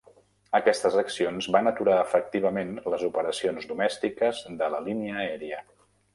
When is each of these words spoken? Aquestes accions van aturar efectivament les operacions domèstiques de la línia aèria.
Aquestes 0.59 0.95
accions 1.01 1.47
van 1.55 1.69
aturar 1.71 1.97
efectivament 2.05 2.73
les 2.95 3.05
operacions 3.09 3.69
domèstiques 3.75 4.43
de 4.65 4.73
la 4.77 4.83
línia 4.89 5.21
aèria. 5.27 5.63